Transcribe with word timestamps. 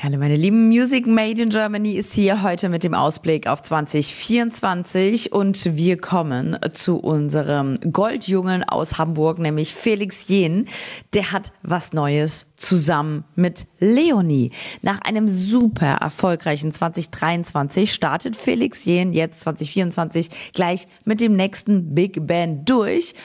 Hallo 0.00 0.16
meine 0.16 0.36
lieben 0.36 0.68
Music 0.68 1.08
Made 1.08 1.42
in 1.42 1.48
Germany 1.48 1.94
ist 1.94 2.12
hier 2.12 2.44
heute 2.44 2.68
mit 2.68 2.84
dem 2.84 2.94
Ausblick 2.94 3.48
auf 3.48 3.64
2024 3.64 5.32
und 5.32 5.76
wir 5.76 5.96
kommen 5.96 6.56
zu 6.72 6.98
unserem 6.98 7.80
Goldjungen 7.80 8.62
aus 8.62 8.96
Hamburg, 8.96 9.40
nämlich 9.40 9.74
Felix 9.74 10.28
Jen. 10.28 10.68
Der 11.14 11.32
hat 11.32 11.50
was 11.64 11.92
Neues 11.92 12.46
zusammen 12.54 13.24
mit 13.34 13.66
Leonie. 13.80 14.52
Nach 14.82 15.00
einem 15.00 15.28
super 15.28 15.94
erfolgreichen 16.00 16.70
2023 16.70 17.92
startet 17.92 18.36
Felix 18.36 18.84
Jen 18.84 19.12
jetzt 19.12 19.40
2024 19.40 20.52
gleich 20.52 20.86
mit 21.06 21.20
dem 21.20 21.34
nächsten 21.34 21.96
Big 21.96 22.24
Band 22.24 22.68
durch. 22.70 23.16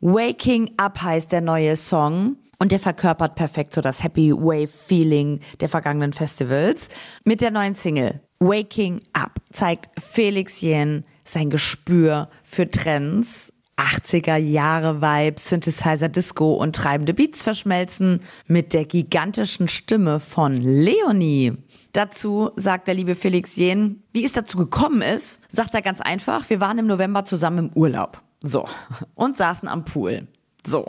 Waking 0.00 0.72
Up 0.76 1.00
heißt 1.00 1.32
der 1.32 1.40
neue 1.40 1.76
Song. 1.76 2.36
Und 2.60 2.72
der 2.72 2.78
verkörpert 2.78 3.36
perfekt 3.36 3.72
so 3.72 3.80
das 3.80 4.02
Happy 4.02 4.32
Wave 4.32 4.68
Feeling 4.68 5.40
der 5.60 5.70
vergangenen 5.70 6.12
Festivals. 6.12 6.88
Mit 7.24 7.40
der 7.40 7.50
neuen 7.50 7.74
Single 7.74 8.20
Waking 8.38 9.00
Up 9.14 9.40
zeigt 9.50 9.88
Felix 9.98 10.60
Jen 10.60 11.04
sein 11.24 11.48
Gespür 11.48 12.28
für 12.44 12.70
Trends. 12.70 13.52
80er 13.78 14.36
Jahre 14.36 15.00
Vibes, 15.00 15.48
Synthesizer 15.48 16.10
Disco 16.10 16.52
und 16.52 16.76
treibende 16.76 17.14
Beats 17.14 17.42
verschmelzen 17.42 18.20
mit 18.46 18.74
der 18.74 18.84
gigantischen 18.84 19.68
Stimme 19.68 20.20
von 20.20 20.58
Leonie. 20.58 21.54
Dazu 21.92 22.50
sagt 22.56 22.88
der 22.88 22.94
liebe 22.94 23.14
Felix 23.14 23.56
Jen, 23.56 24.02
wie 24.12 24.24
es 24.24 24.32
dazu 24.32 24.58
gekommen 24.58 25.00
ist, 25.00 25.40
sagt 25.48 25.74
er 25.74 25.80
ganz 25.80 26.02
einfach, 26.02 26.50
wir 26.50 26.60
waren 26.60 26.78
im 26.78 26.86
November 26.86 27.24
zusammen 27.24 27.70
im 27.70 27.72
Urlaub. 27.74 28.20
So. 28.42 28.68
Und 29.14 29.38
saßen 29.38 29.66
am 29.66 29.86
Pool. 29.86 30.28
So, 30.66 30.86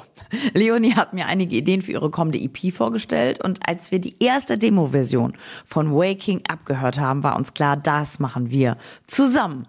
Leonie 0.54 0.96
hat 0.96 1.14
mir 1.14 1.28
einige 1.28 1.56
Ideen 1.56 1.82
für 1.82 1.94
ihre 1.94 2.10
kommende 2.10 2.40
EP 2.40 2.74
vorgestellt 2.74 3.44
und 3.44 3.60
als 3.68 3.92
wir 3.92 4.00
die 4.00 4.16
erste 4.20 4.58
Demo-Version 4.58 5.34
von 5.66 5.96
Waking 5.96 6.42
Up 6.50 6.66
gehört 6.66 7.00
haben, 7.00 7.24
war 7.24 7.38
uns 7.38 7.54
klar, 7.54 7.78
das 7.78 8.20
machen 8.20 8.50
wir 8.50 8.78
zusammen. 9.08 9.68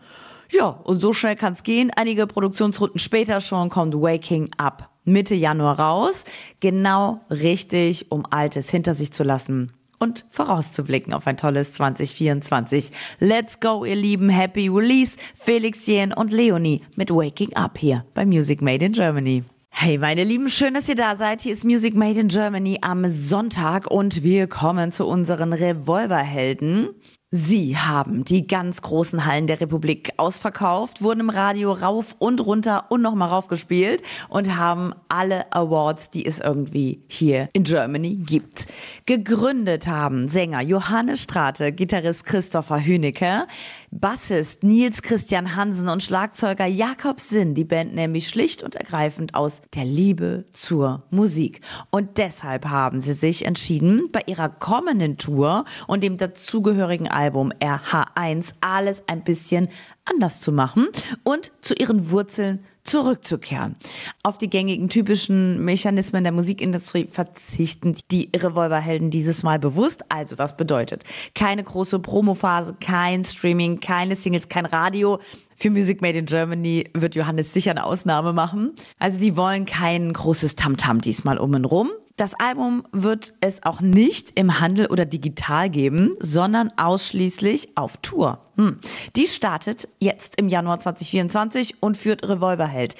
Ja, 0.50 0.66
und 0.66 1.00
so 1.00 1.12
schnell 1.12 1.36
kann 1.36 1.54
es 1.54 1.62
gehen. 1.62 1.90
Einige 1.96 2.26
Produktionsrunden 2.26 2.98
später 2.98 3.40
schon 3.40 3.70
kommt 3.70 3.94
Waking 3.94 4.50
Up 4.58 4.90
Mitte 5.04 5.34
Januar 5.34 5.78
raus. 5.78 6.24
Genau 6.60 7.20
richtig, 7.30 8.12
um 8.12 8.24
Altes 8.30 8.70
hinter 8.70 8.94
sich 8.94 9.12
zu 9.12 9.22
lassen 9.22 9.72
und 9.98 10.26
vorauszublicken 10.30 11.14
auf 11.14 11.26
ein 11.26 11.36
tolles 11.36 11.72
2024. 11.72 12.90
Let's 13.20 13.60
go, 13.60 13.84
ihr 13.84 13.96
Lieben. 13.96 14.28
Happy 14.28 14.68
Release. 14.68 15.16
Felix 15.34 15.86
Jen 15.86 16.12
und 16.12 16.32
Leonie 16.32 16.82
mit 16.96 17.10
Waking 17.10 17.54
Up 17.54 17.78
hier 17.78 18.04
bei 18.12 18.26
Music 18.26 18.60
Made 18.60 18.84
in 18.84 18.92
Germany. 18.92 19.44
Hey, 19.74 19.98
meine 19.98 20.22
Lieben, 20.22 20.48
schön, 20.48 20.74
dass 20.74 20.88
ihr 20.88 20.94
da 20.94 21.16
seid. 21.16 21.40
Hier 21.40 21.52
ist 21.52 21.64
Music 21.64 21.94
Made 21.96 22.20
in 22.20 22.28
Germany 22.28 22.78
am 22.82 23.08
Sonntag 23.08 23.90
und 23.90 24.22
wir 24.22 24.46
kommen 24.46 24.92
zu 24.92 25.06
unseren 25.06 25.52
Revolverhelden. 25.52 26.90
Sie 27.34 27.78
haben 27.78 28.24
die 28.26 28.46
ganz 28.46 28.82
großen 28.82 29.24
Hallen 29.24 29.46
der 29.46 29.58
Republik 29.58 30.12
ausverkauft, 30.18 31.00
wurden 31.00 31.20
im 31.20 31.30
Radio 31.30 31.72
rauf 31.72 32.14
und 32.18 32.44
runter 32.44 32.90
und 32.90 33.00
nochmal 33.00 33.30
raufgespielt 33.30 34.02
und 34.28 34.58
haben 34.58 34.92
alle 35.08 35.50
Awards, 35.50 36.10
die 36.10 36.26
es 36.26 36.40
irgendwie 36.40 37.00
hier 37.08 37.48
in 37.54 37.62
Germany 37.62 38.16
gibt. 38.16 38.66
Gegründet 39.06 39.86
haben 39.86 40.28
Sänger 40.28 40.60
Johannes 40.60 41.22
Strate, 41.22 41.72
Gitarrist 41.72 42.24
Christopher 42.24 42.84
Hünecke, 42.84 43.46
Bassist 43.90 44.62
Nils 44.62 45.00
Christian 45.00 45.56
Hansen 45.56 45.88
und 45.88 46.02
Schlagzeuger 46.02 46.66
Jakob 46.66 47.18
Sinn, 47.18 47.54
die 47.54 47.64
Band 47.64 47.94
nämlich 47.94 48.28
schlicht 48.28 48.62
und 48.62 48.74
ergreifend 48.74 49.34
aus 49.34 49.62
der 49.74 49.86
Liebe 49.86 50.44
zur 50.52 51.04
Musik. 51.08 51.62
Und 51.88 52.18
deshalb 52.18 52.66
haben 52.66 53.00
sie 53.00 53.14
sich 53.14 53.46
entschieden, 53.46 54.10
bei 54.12 54.20
ihrer 54.26 54.50
kommenden 54.50 55.16
Tour 55.16 55.64
und 55.86 56.02
dem 56.02 56.18
dazugehörigen 56.18 57.08
Album 57.08 57.21
RH1 57.30 58.54
alles 58.60 59.02
ein 59.06 59.24
bisschen 59.24 59.68
anders 60.04 60.40
zu 60.40 60.52
machen 60.52 60.88
und 61.24 61.52
zu 61.60 61.74
ihren 61.74 62.10
Wurzeln 62.10 62.64
zurückzukehren. 62.84 63.74
Auf 64.22 64.38
die 64.38 64.50
gängigen 64.50 64.88
typischen 64.88 65.64
Mechanismen 65.64 66.24
der 66.24 66.32
Musikindustrie 66.32 67.06
verzichten 67.06 67.96
die 68.10 68.30
Revolverhelden 68.34 69.10
dieses 69.10 69.42
Mal 69.42 69.58
bewusst. 69.58 70.04
Also 70.08 70.34
das 70.34 70.56
bedeutet 70.56 71.04
keine 71.34 71.62
große 71.62 72.00
Promophase, 72.00 72.74
kein 72.80 73.24
Streaming, 73.24 73.78
keine 73.78 74.16
Singles, 74.16 74.48
kein 74.48 74.66
Radio. 74.66 75.20
Für 75.54 75.70
Music 75.70 76.02
Made 76.02 76.18
in 76.18 76.26
Germany 76.26 76.90
wird 76.94 77.14
Johannes 77.14 77.52
sicher 77.52 77.70
eine 77.70 77.84
Ausnahme 77.84 78.32
machen. 78.32 78.72
Also 78.98 79.20
die 79.20 79.36
wollen 79.36 79.64
kein 79.64 80.12
großes 80.12 80.56
Tamtam 80.56 80.98
-Tam 80.98 81.00
diesmal 81.00 81.38
um 81.38 81.54
und 81.54 81.64
rum. 81.64 81.90
Das 82.16 82.34
Album 82.34 82.82
wird 82.92 83.32
es 83.40 83.62
auch 83.62 83.80
nicht 83.80 84.38
im 84.38 84.60
Handel 84.60 84.86
oder 84.86 85.06
digital 85.06 85.70
geben, 85.70 86.14
sondern 86.20 86.70
ausschließlich 86.76 87.76
auf 87.76 87.96
Tour. 87.98 88.42
Hm. 88.56 88.78
Die 89.16 89.26
startet 89.26 89.88
jetzt 89.98 90.38
im 90.38 90.48
Januar 90.48 90.80
2024 90.80 91.76
und 91.80 91.96
führt 91.96 92.28
Revolverheld 92.28 92.96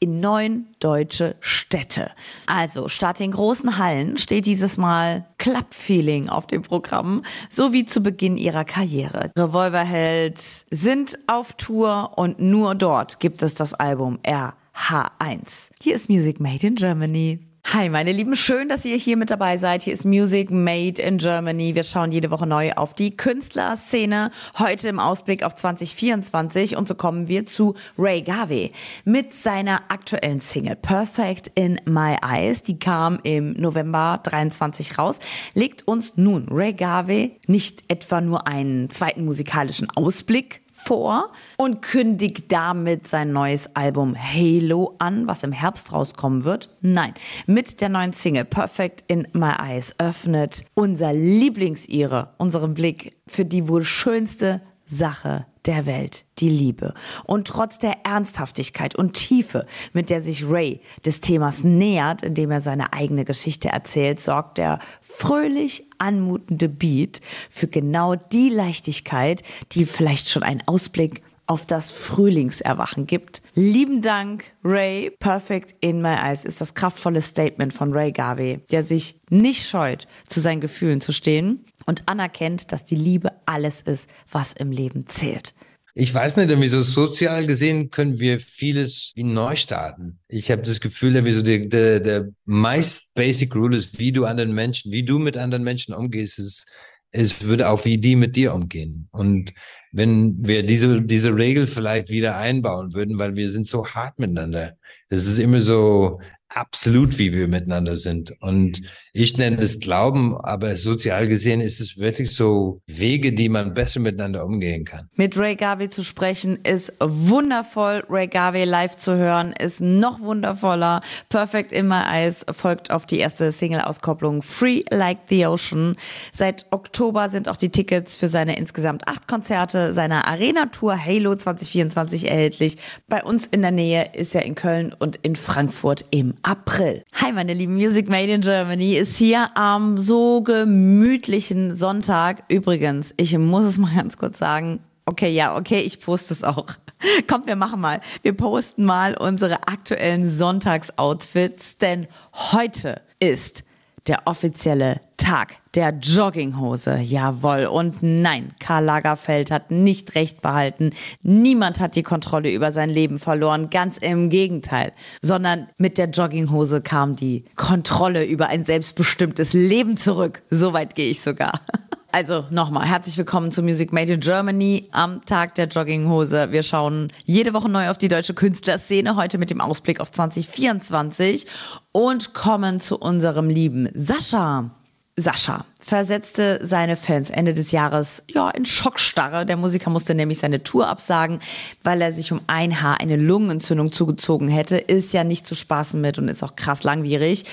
in 0.00 0.18
neun 0.18 0.66
deutsche 0.80 1.36
Städte. 1.40 2.10
Also 2.46 2.88
statt 2.88 3.20
den 3.20 3.30
großen 3.30 3.78
Hallen 3.78 4.18
steht 4.18 4.46
dieses 4.46 4.76
Mal 4.76 5.26
Club-Feeling 5.38 6.28
auf 6.28 6.46
dem 6.46 6.62
Programm, 6.62 7.22
so 7.48 7.72
wie 7.72 7.86
zu 7.86 8.02
Beginn 8.02 8.36
ihrer 8.36 8.64
Karriere. 8.64 9.30
Revolverheld 9.38 10.38
sind 10.70 11.18
auf 11.28 11.52
Tour 11.54 12.12
und 12.16 12.40
nur 12.40 12.74
dort 12.74 13.20
gibt 13.20 13.42
es 13.42 13.54
das 13.54 13.74
Album 13.74 14.18
RH1. 14.24 15.70
Hier 15.80 15.94
ist 15.94 16.08
Music 16.08 16.40
Made 16.40 16.66
in 16.66 16.74
Germany. 16.74 17.40
Hi, 17.72 17.88
meine 17.88 18.12
Lieben, 18.12 18.36
schön, 18.36 18.68
dass 18.68 18.84
ihr 18.84 18.96
hier 18.96 19.16
mit 19.16 19.28
dabei 19.28 19.56
seid. 19.56 19.82
Hier 19.82 19.92
ist 19.92 20.04
Music 20.04 20.52
Made 20.52 21.02
in 21.02 21.18
Germany. 21.18 21.74
Wir 21.74 21.82
schauen 21.82 22.12
jede 22.12 22.30
Woche 22.30 22.46
neu 22.46 22.70
auf 22.74 22.94
die 22.94 23.16
Künstlerszene. 23.16 24.30
Heute 24.56 24.86
im 24.86 25.00
Ausblick 25.00 25.42
auf 25.42 25.56
2024 25.56 26.76
und 26.76 26.86
so 26.86 26.94
kommen 26.94 27.26
wir 27.26 27.44
zu 27.44 27.74
Ray 27.98 28.22
Garvey 28.22 28.70
mit 29.04 29.34
seiner 29.34 29.80
aktuellen 29.88 30.40
Single 30.40 30.76
Perfect 30.76 31.50
in 31.56 31.80
My 31.86 32.16
Eyes. 32.22 32.62
Die 32.62 32.78
kam 32.78 33.18
im 33.24 33.54
November 33.54 34.20
23 34.22 34.96
raus. 34.96 35.18
Legt 35.54 35.88
uns 35.88 36.16
nun 36.16 36.46
Ray 36.48 36.72
Garvey 36.72 37.40
nicht 37.48 37.82
etwa 37.88 38.20
nur 38.20 38.46
einen 38.46 38.90
zweiten 38.90 39.24
musikalischen 39.24 39.90
Ausblick 39.90 40.62
vor 40.86 41.32
und 41.56 41.82
kündigt 41.82 42.52
damit 42.52 43.08
sein 43.08 43.32
neues 43.32 43.68
Album 43.74 44.14
Halo 44.16 44.94
an, 44.98 45.26
was 45.26 45.42
im 45.42 45.50
Herbst 45.50 45.92
rauskommen 45.92 46.44
wird. 46.44 46.70
Nein, 46.80 47.12
mit 47.46 47.80
der 47.80 47.88
neuen 47.88 48.12
Single 48.12 48.44
Perfect 48.44 49.02
in 49.08 49.26
My 49.32 49.52
Eyes 49.60 49.94
öffnet 49.98 50.64
unser 50.74 51.12
Lieblingsire 51.12 52.34
unseren 52.38 52.74
Blick 52.74 53.16
für 53.26 53.44
die 53.44 53.68
wohl 53.68 53.82
schönste 53.82 54.62
Sache 54.86 55.46
der 55.66 55.86
Welt, 55.86 56.24
die 56.38 56.48
Liebe. 56.48 56.94
Und 57.24 57.48
trotz 57.48 57.78
der 57.78 58.04
Ernsthaftigkeit 58.04 58.94
und 58.94 59.14
Tiefe, 59.14 59.66
mit 59.92 60.10
der 60.10 60.22
sich 60.22 60.48
Ray 60.48 60.80
des 61.04 61.20
Themas 61.20 61.64
nähert, 61.64 62.22
indem 62.22 62.50
er 62.50 62.60
seine 62.60 62.92
eigene 62.92 63.24
Geschichte 63.24 63.68
erzählt, 63.68 64.20
sorgt 64.20 64.58
der 64.58 64.78
fröhlich 65.00 65.84
anmutende 65.98 66.68
Beat 66.68 67.20
für 67.50 67.66
genau 67.66 68.14
die 68.14 68.48
Leichtigkeit, 68.48 69.42
die 69.72 69.86
vielleicht 69.86 70.28
schon 70.28 70.42
einen 70.42 70.62
Ausblick 70.66 71.22
auf 71.46 71.64
das 71.64 71.90
Frühlingserwachen 71.90 73.06
gibt. 73.06 73.40
Lieben 73.54 74.02
Dank, 74.02 74.44
Ray. 74.64 75.10
Perfect 75.20 75.76
in 75.80 76.02
my 76.02 76.14
eyes 76.14 76.44
ist 76.44 76.60
das 76.60 76.74
kraftvolle 76.74 77.22
Statement 77.22 77.72
von 77.72 77.92
Ray 77.92 78.10
Garvey, 78.10 78.60
der 78.70 78.82
sich 78.82 79.20
nicht 79.30 79.68
scheut, 79.68 80.06
zu 80.28 80.40
seinen 80.40 80.60
Gefühlen 80.60 81.00
zu 81.00 81.12
stehen 81.12 81.64
und 81.86 82.08
anerkennt, 82.08 82.72
dass 82.72 82.84
die 82.84 82.96
Liebe 82.96 83.32
alles 83.46 83.80
ist, 83.80 84.08
was 84.30 84.52
im 84.52 84.70
Leben 84.70 85.06
zählt. 85.06 85.54
Ich 85.98 86.12
weiß 86.12 86.36
nicht, 86.36 86.50
irgendwie 86.50 86.68
so 86.68 86.82
sozial 86.82 87.46
gesehen 87.46 87.90
können 87.90 88.18
wir 88.18 88.38
vieles 88.38 89.12
wie 89.14 89.22
neu 89.22 89.56
starten. 89.56 90.18
Ich 90.28 90.50
habe 90.50 90.60
das 90.60 90.80
Gefühl, 90.80 91.14
irgendwie 91.14 91.42
der, 91.42 91.58
der, 91.68 92.00
der 92.00 92.28
meist 92.44 93.14
basic 93.14 93.54
rule 93.54 93.78
ist, 93.78 93.98
wie 93.98 94.12
du 94.12 94.26
anderen 94.26 94.52
Menschen, 94.52 94.92
wie 94.92 95.04
du 95.04 95.18
mit 95.18 95.38
anderen 95.38 95.64
Menschen 95.64 95.94
umgehst, 95.94 96.38
ist, 96.38 96.66
es 97.12 97.40
würde 97.40 97.70
auch 97.70 97.86
wie 97.86 97.96
die 97.96 98.14
mit 98.14 98.36
dir 98.36 98.52
umgehen. 98.52 99.08
Und 99.10 99.54
wenn 99.90 100.46
wir 100.46 100.64
diese, 100.66 101.00
diese 101.00 101.34
Regel 101.34 101.66
vielleicht 101.66 102.10
wieder 102.10 102.36
einbauen 102.36 102.92
würden, 102.92 103.18
weil 103.18 103.34
wir 103.36 103.50
sind 103.50 103.66
so 103.66 103.86
hart 103.86 104.18
miteinander. 104.18 104.76
Es 105.08 105.26
ist 105.26 105.38
immer 105.38 105.62
so, 105.62 106.20
absolut, 106.48 107.18
wie 107.18 107.32
wir 107.32 107.48
miteinander 107.48 107.96
sind. 107.96 108.34
Und 108.40 108.80
ich 109.12 109.36
nenne 109.36 109.60
es 109.60 109.80
Glauben, 109.80 110.36
aber 110.36 110.76
sozial 110.76 111.28
gesehen 111.28 111.60
ist 111.60 111.80
es 111.80 111.98
wirklich 111.98 112.34
so 112.34 112.80
Wege, 112.86 113.32
die 113.32 113.48
man 113.48 113.74
besser 113.74 114.00
miteinander 114.00 114.44
umgehen 114.44 114.84
kann. 114.84 115.08
Mit 115.16 115.36
Ray 115.38 115.56
Garvey 115.56 115.88
zu 115.88 116.04
sprechen 116.04 116.58
ist 116.62 116.92
wundervoll. 117.00 118.04
Ray 118.08 118.28
Garvey 118.28 118.64
live 118.64 118.96
zu 118.96 119.16
hören 119.16 119.52
ist 119.58 119.80
noch 119.80 120.20
wundervoller. 120.20 121.00
Perfect 121.28 121.72
in 121.72 121.88
My 121.88 122.02
Eyes 122.10 122.44
folgt 122.50 122.90
auf 122.90 123.06
die 123.06 123.18
erste 123.18 123.52
Single-Auskopplung 123.52 124.42
Free 124.42 124.82
Like 124.90 125.18
the 125.28 125.46
Ocean. 125.46 125.96
Seit 126.32 126.66
Oktober 126.70 127.28
sind 127.28 127.48
auch 127.48 127.56
die 127.56 127.70
Tickets 127.70 128.16
für 128.16 128.28
seine 128.28 128.56
insgesamt 128.56 129.08
acht 129.08 129.28
Konzerte 129.28 129.94
seiner 129.94 130.26
Arena-Tour 130.28 130.96
Halo 131.02 131.34
2024 131.34 132.28
erhältlich. 132.28 132.76
Bei 133.08 133.22
uns 133.22 133.46
in 133.46 133.62
der 133.62 133.70
Nähe 133.70 134.10
ist 134.14 134.34
er 134.34 134.44
in 134.44 134.54
Köln 134.54 134.94
und 134.98 135.16
in 135.16 135.36
Frankfurt 135.36 136.04
im 136.10 136.34
April. 136.46 137.02
Hi, 137.14 137.32
meine 137.32 137.54
lieben 137.54 137.74
Music 137.74 138.08
Made 138.08 138.32
in 138.32 138.40
Germany 138.40 138.94
ist 138.94 139.16
hier 139.16 139.56
am 139.56 139.98
so 139.98 140.42
gemütlichen 140.42 141.74
Sonntag. 141.74 142.44
Übrigens, 142.48 143.12
ich 143.16 143.36
muss 143.36 143.64
es 143.64 143.78
mal 143.78 143.92
ganz 143.92 144.16
kurz 144.16 144.38
sagen. 144.38 144.78
Okay, 145.06 145.32
ja, 145.32 145.56
okay, 145.56 145.80
ich 145.80 145.98
poste 145.98 146.32
es 146.32 146.44
auch. 146.44 146.66
Kommt, 147.26 147.48
wir 147.48 147.56
machen 147.56 147.80
mal. 147.80 148.00
Wir 148.22 148.32
posten 148.32 148.84
mal 148.84 149.16
unsere 149.16 149.66
aktuellen 149.66 150.28
Sonntagsoutfits, 150.28 151.78
denn 151.78 152.06
heute 152.52 153.02
ist 153.18 153.64
der 154.06 154.22
offizielle 154.26 155.00
Tag 155.16 155.56
der 155.74 155.90
Jogginghose. 155.90 156.98
Jawohl. 156.98 157.66
Und 157.66 158.02
nein, 158.02 158.54
Karl 158.60 158.84
Lagerfeld 158.84 159.50
hat 159.50 159.70
nicht 159.70 160.14
recht 160.14 160.40
behalten. 160.42 160.90
Niemand 161.22 161.80
hat 161.80 161.96
die 161.96 162.02
Kontrolle 162.02 162.52
über 162.52 162.72
sein 162.72 162.90
Leben 162.90 163.18
verloren. 163.18 163.70
Ganz 163.70 163.98
im 163.98 164.30
Gegenteil. 164.30 164.92
Sondern 165.22 165.68
mit 165.78 165.98
der 165.98 166.08
Jogginghose 166.10 166.80
kam 166.80 167.16
die 167.16 167.44
Kontrolle 167.56 168.24
über 168.24 168.48
ein 168.48 168.64
selbstbestimmtes 168.64 169.52
Leben 169.52 169.96
zurück. 169.96 170.42
Soweit 170.50 170.94
gehe 170.94 171.10
ich 171.10 171.20
sogar. 171.20 171.60
Also 172.16 172.46
nochmal, 172.48 172.88
herzlich 172.88 173.18
willkommen 173.18 173.52
zu 173.52 173.62
Music 173.62 173.92
Made 173.92 174.10
in 174.10 174.20
Germany 174.20 174.88
am 174.90 175.22
Tag 175.26 175.54
der 175.56 175.66
Jogginghose. 175.66 176.50
Wir 176.50 176.62
schauen 176.62 177.12
jede 177.26 177.52
Woche 177.52 177.68
neu 177.68 177.90
auf 177.90 177.98
die 177.98 178.08
deutsche 178.08 178.32
Künstlerszene, 178.32 179.16
heute 179.16 179.36
mit 179.36 179.50
dem 179.50 179.60
Ausblick 179.60 180.00
auf 180.00 180.10
2024 180.10 181.46
und 181.92 182.32
kommen 182.32 182.80
zu 182.80 182.96
unserem 182.96 183.50
lieben 183.50 183.90
Sascha. 183.92 184.70
Sascha 185.18 185.66
versetzte 185.78 186.58
seine 186.62 186.96
Fans 186.96 187.28
Ende 187.28 187.52
des 187.52 187.70
Jahres 187.70 188.22
ja 188.30 188.48
in 188.48 188.64
Schockstarre. 188.64 189.44
Der 189.44 189.58
Musiker 189.58 189.90
musste 189.90 190.14
nämlich 190.14 190.38
seine 190.38 190.62
Tour 190.62 190.88
absagen, 190.88 191.40
weil 191.82 192.00
er 192.00 192.14
sich 192.14 192.32
um 192.32 192.40
ein 192.46 192.80
Haar 192.80 192.98
eine 192.98 193.16
Lungenentzündung 193.16 193.92
zugezogen 193.92 194.48
hätte. 194.48 194.78
Ist 194.78 195.12
ja 195.12 195.22
nicht 195.22 195.46
zu 195.46 195.54
spaßen 195.54 196.00
mit 196.00 196.16
und 196.16 196.28
ist 196.28 196.42
auch 196.42 196.56
krass 196.56 196.82
langwierig. 196.82 197.44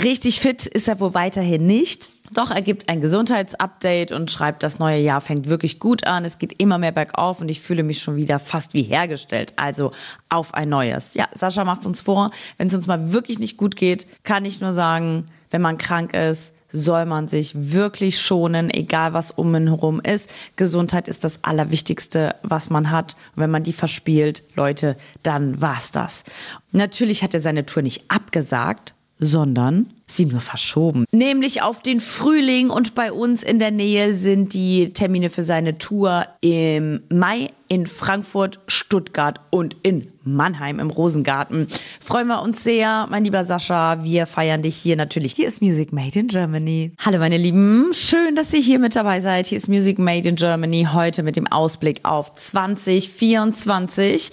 Richtig 0.00 0.38
fit 0.38 0.66
ist 0.66 0.86
er 0.86 1.00
wohl 1.00 1.14
weiterhin 1.14 1.66
nicht. 1.66 2.13
Doch 2.32 2.50
er 2.50 2.62
gibt 2.62 2.88
ein 2.88 3.02
Gesundheitsupdate 3.02 4.12
und 4.12 4.30
schreibt, 4.30 4.62
das 4.62 4.78
neue 4.78 4.98
Jahr 4.98 5.20
fängt 5.20 5.48
wirklich 5.48 5.78
gut 5.78 6.06
an. 6.06 6.24
Es 6.24 6.38
geht 6.38 6.60
immer 6.60 6.78
mehr 6.78 6.92
bergauf 6.92 7.40
und 7.40 7.50
ich 7.50 7.60
fühle 7.60 7.82
mich 7.82 8.00
schon 8.00 8.16
wieder 8.16 8.38
fast 8.38 8.72
wie 8.72 8.82
hergestellt. 8.82 9.52
Also 9.56 9.92
auf 10.30 10.54
ein 10.54 10.70
neues. 10.70 11.12
Ja, 11.14 11.26
Sascha 11.34 11.64
macht 11.64 11.84
uns 11.84 12.00
vor, 12.00 12.30
wenn 12.56 12.68
es 12.68 12.74
uns 12.74 12.86
mal 12.86 13.12
wirklich 13.12 13.38
nicht 13.38 13.58
gut 13.58 13.76
geht, 13.76 14.06
kann 14.24 14.46
ich 14.46 14.60
nur 14.60 14.72
sagen, 14.72 15.26
wenn 15.50 15.60
man 15.60 15.76
krank 15.76 16.14
ist, 16.14 16.54
soll 16.72 17.04
man 17.04 17.28
sich 17.28 17.52
wirklich 17.54 18.20
schonen, 18.20 18.68
egal 18.70 19.12
was 19.12 19.30
um 19.30 19.54
ihn 19.54 19.68
herum 19.68 20.00
ist. 20.00 20.28
Gesundheit 20.56 21.06
ist 21.08 21.22
das 21.22 21.44
Allerwichtigste, 21.44 22.34
was 22.42 22.68
man 22.68 22.90
hat. 22.90 23.16
Und 23.36 23.42
wenn 23.42 23.50
man 23.50 23.62
die 23.62 23.72
verspielt, 23.72 24.42
Leute, 24.56 24.96
dann 25.22 25.60
war's 25.60 25.92
das. 25.92 26.24
Natürlich 26.72 27.22
hat 27.22 27.34
er 27.34 27.40
seine 27.40 27.64
Tour 27.64 27.82
nicht 27.82 28.10
abgesagt, 28.10 28.94
sondern 29.18 29.86
sie 30.16 30.26
nur 30.26 30.40
verschoben. 30.40 31.04
Nämlich 31.12 31.62
auf 31.62 31.82
den 31.82 32.00
Frühling 32.00 32.70
und 32.70 32.94
bei 32.94 33.12
uns 33.12 33.42
in 33.42 33.58
der 33.58 33.70
Nähe 33.70 34.14
sind 34.14 34.54
die 34.54 34.92
Termine 34.92 35.30
für 35.30 35.44
seine 35.44 35.78
Tour 35.78 36.26
im 36.40 37.02
Mai 37.10 37.50
in 37.68 37.86
Frankfurt, 37.86 38.60
Stuttgart 38.66 39.40
und 39.50 39.76
in 39.82 40.08
Mannheim 40.22 40.78
im 40.78 40.90
Rosengarten. 40.90 41.66
Freuen 42.00 42.28
wir 42.28 42.42
uns 42.42 42.62
sehr, 42.62 43.06
mein 43.10 43.24
lieber 43.24 43.44
Sascha. 43.44 44.04
Wir 44.04 44.26
feiern 44.26 44.62
dich 44.62 44.76
hier 44.76 44.96
natürlich. 44.96 45.32
Hier 45.32 45.48
ist 45.48 45.60
Music 45.62 45.92
Made 45.92 46.18
in 46.18 46.28
Germany. 46.28 46.92
Hallo 46.98 47.18
meine 47.18 47.38
Lieben, 47.38 47.92
schön, 47.92 48.36
dass 48.36 48.52
ihr 48.52 48.60
hier 48.60 48.78
mit 48.78 48.94
dabei 48.96 49.20
seid. 49.20 49.46
Hier 49.46 49.58
ist 49.58 49.68
Music 49.68 49.98
Made 49.98 50.28
in 50.28 50.36
Germany 50.36 50.88
heute 50.92 51.22
mit 51.22 51.36
dem 51.36 51.46
Ausblick 51.50 52.00
auf 52.04 52.34
2024. 52.34 54.30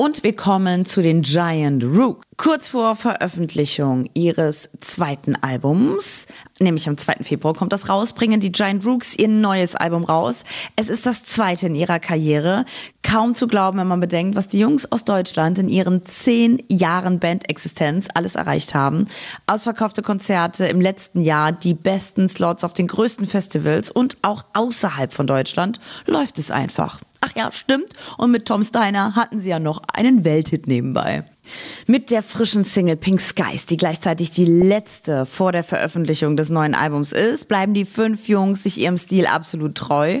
Und 0.00 0.22
wir 0.22 0.34
kommen 0.36 0.86
zu 0.86 1.02
den 1.02 1.22
Giant 1.22 1.82
Rook. 1.82 2.22
Kurz 2.36 2.68
vor 2.68 2.94
Veröffentlichung 2.94 4.08
ihres 4.14 4.70
zweiten 5.18 5.36
Albums, 5.36 6.26
nämlich 6.60 6.88
am 6.88 6.96
2. 6.96 7.16
Februar 7.22 7.54
kommt 7.54 7.72
das 7.72 7.88
raus, 7.88 8.12
bringen 8.12 8.40
die 8.40 8.52
Giant 8.52 8.84
Rooks 8.86 9.16
ihr 9.16 9.28
neues 9.28 9.74
Album 9.74 10.04
raus. 10.04 10.44
Es 10.76 10.88
ist 10.88 11.06
das 11.06 11.24
zweite 11.24 11.66
in 11.66 11.74
ihrer 11.74 11.98
Karriere. 11.98 12.64
Kaum 13.02 13.34
zu 13.34 13.46
glauben, 13.48 13.78
wenn 13.78 13.86
man 13.88 14.00
bedenkt, 14.00 14.36
was 14.36 14.48
die 14.48 14.58
Jungs 14.58 14.90
aus 14.90 15.04
Deutschland 15.04 15.58
in 15.58 15.68
ihren 15.68 16.04
zehn 16.06 16.62
Jahren 16.68 17.18
Bandexistenz 17.18 18.06
alles 18.14 18.36
erreicht 18.36 18.74
haben. 18.74 19.08
Ausverkaufte 19.46 20.02
Konzerte 20.02 20.66
im 20.66 20.80
letzten 20.80 21.20
Jahr, 21.20 21.52
die 21.52 21.74
besten 21.74 22.28
Slots 22.28 22.64
auf 22.64 22.72
den 22.72 22.86
größten 22.86 23.26
Festivals 23.26 23.90
und 23.90 24.18
auch 24.22 24.44
außerhalb 24.54 25.12
von 25.12 25.26
Deutschland 25.26 25.80
läuft 26.06 26.38
es 26.38 26.50
einfach. 26.50 27.00
Ach 27.20 27.32
ja, 27.34 27.50
stimmt. 27.50 27.92
Und 28.16 28.30
mit 28.30 28.46
Tom 28.46 28.62
Steiner 28.62 29.16
hatten 29.16 29.40
sie 29.40 29.50
ja 29.50 29.58
noch 29.58 29.82
einen 29.92 30.24
Welthit 30.24 30.68
nebenbei. 30.68 31.24
Mit 31.86 32.10
der 32.10 32.22
frischen 32.22 32.64
Single 32.64 32.96
Pink 32.96 33.20
Skies, 33.20 33.66
die 33.66 33.76
gleichzeitig 33.76 34.30
die 34.30 34.44
letzte 34.44 35.26
vor 35.26 35.52
der 35.52 35.64
Veröffentlichung 35.64 36.36
des 36.36 36.48
neuen 36.48 36.74
Albums 36.74 37.12
ist, 37.12 37.48
bleiben 37.48 37.74
die 37.74 37.84
fünf 37.84 38.28
Jungs 38.28 38.62
sich 38.62 38.78
ihrem 38.78 38.98
Stil 38.98 39.26
absolut 39.26 39.74
treu. 39.74 40.20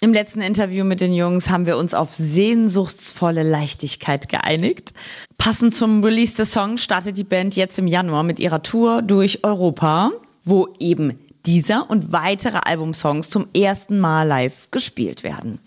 Im 0.00 0.12
letzten 0.12 0.42
Interview 0.42 0.84
mit 0.84 1.00
den 1.00 1.12
Jungs 1.12 1.50
haben 1.50 1.66
wir 1.66 1.76
uns 1.76 1.92
auf 1.92 2.14
sehnsuchtsvolle 2.14 3.42
Leichtigkeit 3.42 4.28
geeinigt. 4.28 4.92
Passend 5.38 5.74
zum 5.74 6.04
Release 6.04 6.36
des 6.36 6.52
Songs 6.52 6.82
startet 6.82 7.18
die 7.18 7.24
Band 7.24 7.56
jetzt 7.56 7.80
im 7.80 7.88
Januar 7.88 8.22
mit 8.22 8.38
ihrer 8.38 8.62
Tour 8.62 9.02
durch 9.02 9.42
Europa, 9.42 10.12
wo 10.44 10.68
eben 10.78 11.18
dieser 11.46 11.90
und 11.90 12.12
weitere 12.12 12.58
Albumsongs 12.64 13.28
zum 13.28 13.48
ersten 13.56 13.98
Mal 13.98 14.22
live 14.28 14.70
gespielt 14.70 15.24
werden. 15.24 15.58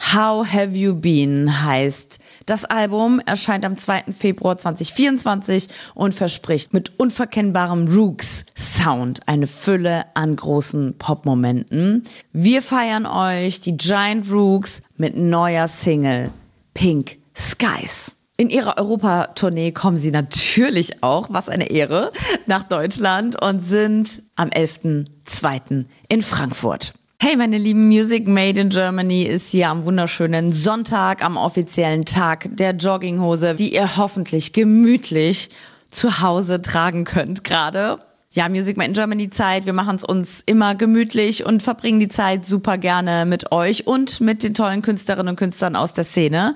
How 0.00 0.46
Have 0.46 0.74
You 0.74 0.94
Been 0.94 1.64
heißt. 1.64 2.18
Das 2.46 2.64
Album 2.64 3.20
erscheint 3.26 3.64
am 3.64 3.76
2. 3.76 4.04
Februar 4.18 4.56
2024 4.56 5.68
und 5.94 6.14
verspricht 6.14 6.72
mit 6.72 6.98
unverkennbarem 6.98 7.88
Rooks 7.88 8.44
Sound 8.56 9.20
eine 9.26 9.46
Fülle 9.46 10.06
an 10.14 10.34
großen 10.34 10.96
Popmomenten. 10.96 12.04
Wir 12.32 12.62
feiern 12.62 13.06
euch 13.06 13.60
die 13.60 13.76
Giant 13.76 14.30
Rooks 14.30 14.82
mit 14.96 15.16
neuer 15.16 15.68
Single 15.68 16.30
Pink 16.72 17.18
Skies. 17.36 18.14
In 18.38 18.50
ihrer 18.50 18.78
Europatournee 18.78 19.72
kommen 19.72 19.98
sie 19.98 20.12
natürlich 20.12 21.02
auch, 21.02 21.26
was 21.30 21.48
eine 21.48 21.70
Ehre, 21.70 22.12
nach 22.46 22.62
Deutschland 22.62 23.42
und 23.42 23.64
sind 23.64 24.22
am 24.36 24.48
11.2. 24.48 25.86
in 26.08 26.22
Frankfurt. 26.22 26.94
Hey, 27.20 27.34
meine 27.34 27.58
lieben 27.58 27.88
Music 27.88 28.28
Made 28.28 28.60
in 28.60 28.68
Germany 28.68 29.24
ist 29.24 29.50
hier 29.50 29.70
am 29.70 29.84
wunderschönen 29.84 30.52
Sonntag, 30.52 31.24
am 31.24 31.36
offiziellen 31.36 32.04
Tag 32.04 32.48
der 32.52 32.76
Jogginghose, 32.76 33.56
die 33.56 33.74
ihr 33.74 33.96
hoffentlich 33.96 34.52
gemütlich 34.52 35.50
zu 35.90 36.20
Hause 36.20 36.62
tragen 36.62 37.02
könnt 37.02 37.42
gerade. 37.42 37.98
Ja, 38.30 38.48
Music 38.48 38.76
Made 38.76 38.90
in 38.90 38.94
Germany 38.94 39.30
Zeit. 39.30 39.66
Wir 39.66 39.72
machen 39.72 39.96
es 39.96 40.04
uns 40.04 40.44
immer 40.46 40.76
gemütlich 40.76 41.44
und 41.44 41.60
verbringen 41.60 41.98
die 41.98 42.08
Zeit 42.08 42.46
super 42.46 42.78
gerne 42.78 43.26
mit 43.26 43.50
euch 43.50 43.88
und 43.88 44.20
mit 44.20 44.44
den 44.44 44.54
tollen 44.54 44.80
Künstlerinnen 44.80 45.30
und 45.30 45.36
Künstlern 45.36 45.74
aus 45.74 45.92
der 45.92 46.04
Szene. 46.04 46.54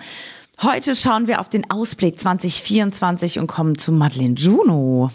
Heute 0.63 0.95
schauen 0.95 1.27
wir 1.27 1.41
auf 1.41 1.49
den 1.49 1.69
Ausblick 1.73 2.21
2024 2.21 3.41
und 3.41 3.49
kommen 3.49 3.79
zu 3.79 3.91
Madeleine 3.91 4.37
Juno. 4.37 5.11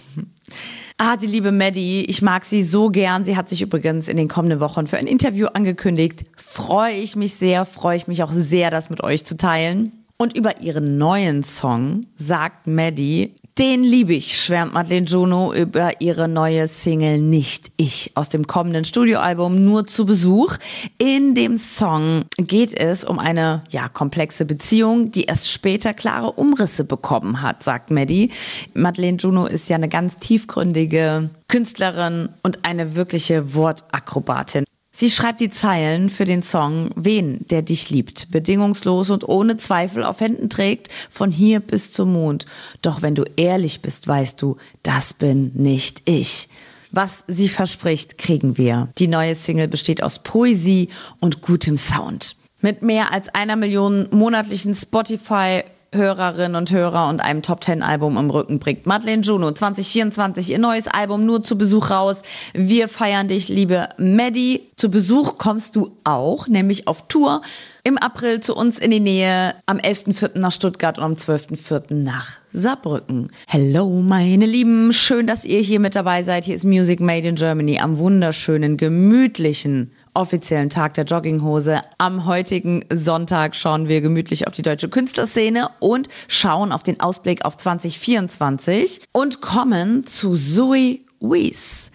Ah, 0.98 1.16
die 1.16 1.28
liebe 1.28 1.52
Maddie, 1.52 2.06
ich 2.06 2.22
mag 2.22 2.44
sie 2.44 2.64
so 2.64 2.90
gern. 2.90 3.24
Sie 3.24 3.38
hat 3.38 3.50
sich 3.50 3.62
übrigens 3.62 4.08
in 4.08 4.18
den 4.18 4.28
kommenden 4.28 4.60
Wochen 4.60 4.88
für 4.88 4.98
ein 4.98 5.06
Interview 5.06 5.48
angekündigt. 5.48 6.26
Freue 6.36 6.94
ich 6.94 7.16
mich 7.16 7.36
sehr, 7.36 7.66
freue 7.66 7.98
ich 7.98 8.08
mich 8.08 8.24
auch 8.24 8.32
sehr, 8.32 8.72
das 8.72 8.90
mit 8.90 9.04
euch 9.04 9.24
zu 9.24 9.38
teilen. 9.38 9.92
Und 10.18 10.36
über 10.36 10.62
ihren 10.62 10.98
neuen 10.98 11.44
Song 11.44 12.08
sagt 12.16 12.66
Maddie, 12.66 13.36
den 13.60 13.84
liebe 13.84 14.14
ich, 14.14 14.40
schwärmt 14.40 14.74
Madeleine 14.74 15.08
Juno 15.08 15.52
über 15.52 16.00
ihre 16.00 16.28
neue 16.28 16.68
Single 16.68 17.18
Nicht 17.18 17.72
Ich 17.78 18.12
aus 18.14 18.30
dem 18.30 18.46
kommenden 18.46 18.86
Studioalbum 18.86 19.64
Nur 19.64 19.88
zu 19.88 20.06
Besuch. 20.06 20.58
In 21.00 21.34
dem 21.34 21.58
Song 21.58 22.26
geht 22.38 22.80
es 22.80 23.04
um 23.04 23.18
eine, 23.18 23.64
ja, 23.70 23.90
komplexe 23.90 24.46
Beziehung, 24.46 25.12
die 25.12 25.24
erst 25.24 25.52
später 25.52 25.96
klare 25.96 26.34
Umrisse 26.34 26.84
bekommen 26.84 27.42
hat, 27.42 27.64
sagt 27.64 27.90
Maddie. 27.90 28.32
Madeleine 28.76 29.18
Juno 29.18 29.48
ist 29.48 29.70
ja 29.70 29.76
eine 29.76 29.90
ganz 29.90 30.18
tiefgründige 30.18 31.32
Künstlerin 31.48 32.30
und 32.44 32.60
eine 32.64 32.96
wirkliche 32.96 33.56
Wortakrobatin. 33.56 34.67
Sie 35.00 35.12
schreibt 35.12 35.42
die 35.42 35.52
Zeilen 35.52 36.10
für 36.10 36.26
den 36.26 36.42
Song 36.42 36.90
Wen, 36.96 37.46
der 37.52 37.62
dich 37.62 37.92
liebt, 37.92 38.32
bedingungslos 38.32 39.12
und 39.12 39.30
ohne 39.30 39.58
Zweifel 39.58 40.04
auf 40.04 40.22
Händen 40.22 40.50
trägt, 40.50 40.90
von 41.12 41.32
hier 41.32 41.60
bis 41.60 41.92
zum 41.92 42.14
Mond. 42.14 42.48
Doch 42.82 43.04
wenn 43.04 43.14
du 43.14 43.24
ehrlich 43.36 43.84
bist, 43.84 44.08
weißt 44.08 44.42
du, 44.42 44.58
das 44.82 45.14
bin 45.14 45.52
nicht 45.54 46.02
ich. 46.06 46.50
Was 46.90 47.26
sie 47.28 47.48
verspricht, 47.48 48.18
kriegen 48.18 48.58
wir. 48.58 48.90
Die 48.98 49.08
neue 49.08 49.36
Single 49.36 49.68
besteht 49.68 50.02
aus 50.02 50.24
Poesie 50.24 50.90
und 51.20 51.44
gutem 51.44 51.78
Sound. 51.78 52.36
Mit 52.62 52.82
mehr 52.82 53.14
als 53.14 53.30
einer 53.30 53.56
Million 53.56 54.08
monatlichen 54.10 54.74
Spotify 54.74 55.62
Hörerinnen 55.94 56.56
und 56.56 56.72
Hörer 56.72 57.10
und 57.10 57.22
einem 57.22 57.42
Top 57.42 57.64
10 57.64 57.82
Album 57.82 58.18
im 58.18 58.30
Rücken 58.30 58.60
bringt. 58.60 58.86
Madeleine 58.86 59.22
Juno 59.22 59.52
2024 59.52 60.52
ihr 60.52 60.60
neues 60.60 60.88
Album 60.88 61.26
nur 61.26 61.44
zu 61.44 61.58
Besuch 61.58 61.90
raus. 61.90 62.22
Wir 62.54 62.90
feiern 62.90 63.28
dich, 63.28 63.48
liebe 63.48 63.90
Maddie. 63.98 64.70
Zu 64.76 64.92
Besuch 64.92 65.38
kommst 65.38 65.76
du 65.76 65.98
auch, 66.04 66.48
nämlich 66.48 66.88
auf 66.88 67.08
Tour 67.08 67.42
im 67.84 67.98
April 67.98 68.42
zu 68.42 68.54
uns 68.54 68.80
in 68.80 68.92
die 68.92 69.00
Nähe, 69.00 69.56
am 69.66 69.78
11.04. 69.78 70.38
nach 70.38 70.52
Stuttgart 70.52 70.98
und 70.98 71.06
am 71.06 71.14
12.04. 71.14 71.94
nach 71.94 72.40
Saarbrücken. 72.52 73.30
Hello, 73.48 73.90
meine 74.02 74.46
Lieben. 74.46 74.92
Schön, 74.92 75.26
dass 75.26 75.46
ihr 75.46 75.62
hier 75.62 75.80
mit 75.80 75.96
dabei 75.96 76.24
seid. 76.24 76.44
Hier 76.44 76.56
ist 76.56 76.66
Music 76.66 77.00
Made 77.00 77.26
in 77.26 77.36
Germany 77.36 77.80
am 77.80 77.98
wunderschönen, 77.98 78.76
gemütlichen 78.76 79.94
offiziellen 80.18 80.70
Tag 80.70 80.96
der 80.96 81.06
Jogginghose. 81.06 81.82
Am 82.00 82.26
heutigen 82.26 82.84
Sonntag 82.92 83.56
schauen 83.56 83.88
wir 83.88 84.02
gemütlich 84.02 84.48
auf 84.48 84.54
die 84.54 84.64
deutsche 84.64 84.90
Künstlerszene 84.90 85.70
und 85.80 86.10
schauen 86.28 86.72
auf 86.72 86.82
den 86.82 87.00
Ausblick 87.00 87.46
auf 87.46 87.56
2024 87.56 89.02
und 89.12 89.42
kommen 89.42 90.08
zu 90.08 90.36
Zoe 90.36 91.00
Wees. 91.20 91.92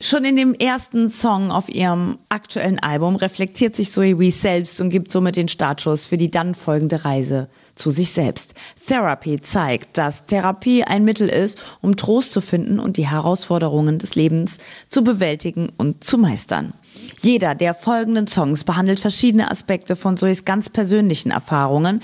Schon 0.00 0.24
in 0.24 0.36
dem 0.36 0.54
ersten 0.54 1.10
Song 1.10 1.50
auf 1.50 1.68
ihrem 1.68 2.18
aktuellen 2.28 2.78
Album 2.78 3.16
reflektiert 3.16 3.76
sich 3.76 3.90
Zoe 3.90 4.18
Wees 4.18 4.40
selbst 4.40 4.80
und 4.80 4.90
gibt 4.90 5.12
somit 5.12 5.36
den 5.36 5.48
Startschuss 5.48 6.06
für 6.06 6.16
die 6.16 6.30
dann 6.30 6.54
folgende 6.54 7.04
Reise 7.04 7.48
zu 7.74 7.90
sich 7.90 8.10
selbst. 8.10 8.54
Therapy 8.86 9.40
zeigt, 9.40 9.98
dass 9.98 10.24
Therapie 10.26 10.84
ein 10.84 11.04
Mittel 11.04 11.28
ist, 11.28 11.58
um 11.82 11.96
Trost 11.96 12.32
zu 12.32 12.40
finden 12.40 12.78
und 12.78 12.96
die 12.96 13.08
Herausforderungen 13.08 13.98
des 13.98 14.14
Lebens 14.14 14.58
zu 14.88 15.04
bewältigen 15.04 15.70
und 15.76 16.04
zu 16.04 16.16
meistern. 16.16 16.72
Jeder 17.20 17.54
der 17.54 17.74
folgenden 17.74 18.26
Songs 18.26 18.64
behandelt 18.64 19.00
verschiedene 19.00 19.50
Aspekte 19.50 19.96
von 19.96 20.16
Zoes 20.16 20.44
ganz 20.44 20.70
persönlichen 20.70 21.30
Erfahrungen. 21.30 22.00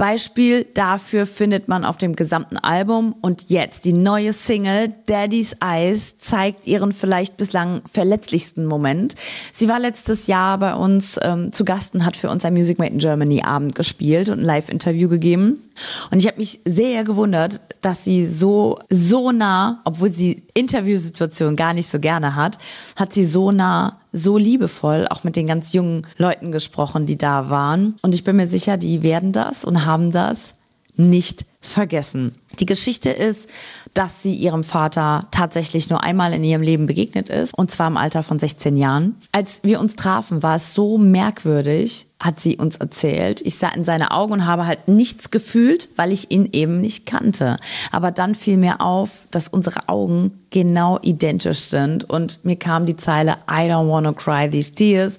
Beispiel 0.00 0.64
dafür 0.64 1.26
findet 1.26 1.68
man 1.68 1.84
auf 1.84 1.98
dem 1.98 2.16
gesamten 2.16 2.56
Album 2.56 3.14
und 3.20 3.50
jetzt 3.50 3.84
die 3.84 3.92
neue 3.92 4.32
Single 4.32 4.94
Daddy's 5.04 5.54
Eyes 5.62 6.16
zeigt 6.16 6.66
ihren 6.66 6.92
vielleicht 6.92 7.36
bislang 7.36 7.82
verletzlichsten 7.92 8.64
Moment. 8.64 9.14
Sie 9.52 9.68
war 9.68 9.78
letztes 9.78 10.26
Jahr 10.26 10.56
bei 10.56 10.74
uns 10.74 11.20
ähm, 11.22 11.52
zu 11.52 11.66
Gast 11.66 11.94
und 11.94 12.06
hat 12.06 12.16
für 12.16 12.30
uns 12.30 12.46
ein 12.46 12.54
Music 12.54 12.78
Made 12.78 12.94
in 12.94 12.98
Germany 12.98 13.42
Abend 13.42 13.74
gespielt 13.74 14.30
und 14.30 14.38
ein 14.38 14.44
Live-Interview 14.46 15.10
gegeben. 15.10 15.70
Und 16.10 16.18
ich 16.18 16.26
habe 16.26 16.38
mich 16.38 16.60
sehr 16.64 17.04
gewundert, 17.04 17.60
dass 17.82 18.02
sie 18.02 18.26
so, 18.26 18.78
so 18.88 19.32
nah, 19.32 19.82
obwohl 19.84 20.10
sie 20.10 20.44
Interviewsituationen 20.54 21.56
gar 21.56 21.74
nicht 21.74 21.90
so 21.90 21.98
gerne 21.98 22.36
hat, 22.36 22.56
hat 22.96 23.12
sie 23.12 23.26
so 23.26 23.52
nah 23.52 23.99
so 24.12 24.38
liebevoll 24.38 25.06
auch 25.08 25.24
mit 25.24 25.36
den 25.36 25.46
ganz 25.46 25.72
jungen 25.72 26.06
Leuten 26.16 26.52
gesprochen, 26.52 27.06
die 27.06 27.18
da 27.18 27.50
waren. 27.50 27.96
Und 28.02 28.14
ich 28.14 28.24
bin 28.24 28.36
mir 28.36 28.46
sicher, 28.46 28.76
die 28.76 29.02
werden 29.02 29.32
das 29.32 29.64
und 29.64 29.84
haben 29.84 30.12
das 30.12 30.54
nicht 30.96 31.44
vergessen. 31.60 32.32
Die 32.58 32.66
Geschichte 32.66 33.10
ist, 33.10 33.48
dass 33.94 34.22
sie 34.22 34.34
ihrem 34.34 34.64
Vater 34.64 35.26
tatsächlich 35.30 35.90
nur 35.90 36.02
einmal 36.04 36.32
in 36.32 36.44
ihrem 36.44 36.62
Leben 36.62 36.86
begegnet 36.86 37.28
ist, 37.28 37.56
und 37.56 37.70
zwar 37.70 37.88
im 37.88 37.96
Alter 37.96 38.22
von 38.22 38.38
16 38.38 38.76
Jahren. 38.76 39.16
Als 39.32 39.60
wir 39.62 39.80
uns 39.80 39.96
trafen, 39.96 40.42
war 40.42 40.56
es 40.56 40.74
so 40.74 40.96
merkwürdig, 40.96 42.06
hat 42.20 42.40
sie 42.40 42.56
uns 42.56 42.76
erzählt. 42.76 43.40
Ich 43.42 43.56
sah 43.56 43.68
in 43.68 43.84
seine 43.84 44.12
Augen 44.12 44.34
und 44.34 44.46
habe 44.46 44.66
halt 44.66 44.88
nichts 44.88 45.30
gefühlt, 45.30 45.88
weil 45.96 46.12
ich 46.12 46.30
ihn 46.30 46.48
eben 46.52 46.80
nicht 46.80 47.04
kannte. 47.04 47.56
Aber 47.90 48.10
dann 48.10 48.34
fiel 48.34 48.56
mir 48.56 48.80
auf, 48.80 49.10
dass 49.30 49.48
unsere 49.48 49.88
Augen 49.88 50.38
genau 50.50 50.98
identisch 51.02 51.60
sind 51.60 52.08
und 52.08 52.44
mir 52.44 52.56
kam 52.56 52.86
die 52.86 52.96
Zeile 52.96 53.36
I 53.50 53.68
don't 53.68 53.88
wanna 53.88 54.12
cry 54.12 54.48
these 54.48 54.72
tears 54.72 55.18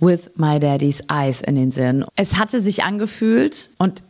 with 0.00 0.30
my 0.36 0.58
daddy's 0.58 1.02
eyes 1.10 1.42
in 1.42 1.56
den 1.56 1.72
Sinn. 1.72 2.04
Es 2.16 2.38
hatte 2.38 2.60
sich 2.60 2.84
angefühlt 2.84 3.70
und 3.78 4.02